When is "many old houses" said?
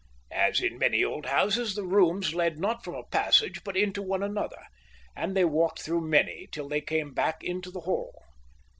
0.79-1.75